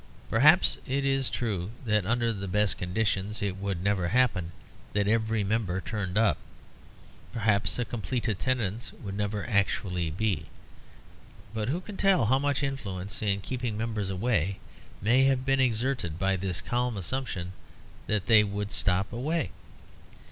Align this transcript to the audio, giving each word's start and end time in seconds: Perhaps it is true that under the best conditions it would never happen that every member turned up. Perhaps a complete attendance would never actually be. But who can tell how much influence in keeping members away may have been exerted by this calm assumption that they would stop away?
Perhaps 0.31 0.79
it 0.87 1.05
is 1.05 1.29
true 1.29 1.69
that 1.85 2.07
under 2.07 2.33
the 2.33 2.47
best 2.47 2.79
conditions 2.79 3.43
it 3.43 3.57
would 3.57 3.83
never 3.83 4.07
happen 4.07 4.51
that 4.93 5.07
every 5.07 5.43
member 5.43 5.79
turned 5.79 6.17
up. 6.17 6.39
Perhaps 7.31 7.77
a 7.77 7.85
complete 7.85 8.27
attendance 8.27 8.91
would 8.93 9.15
never 9.15 9.47
actually 9.47 10.09
be. 10.09 10.47
But 11.53 11.69
who 11.69 11.81
can 11.81 11.97
tell 11.97 12.25
how 12.25 12.39
much 12.39 12.63
influence 12.63 13.21
in 13.21 13.41
keeping 13.41 13.77
members 13.77 14.09
away 14.09 14.57
may 15.03 15.25
have 15.25 15.45
been 15.45 15.59
exerted 15.59 16.17
by 16.17 16.35
this 16.35 16.61
calm 16.61 16.97
assumption 16.97 17.53
that 18.07 18.25
they 18.25 18.43
would 18.43 18.71
stop 18.71 19.13
away? 19.13 19.51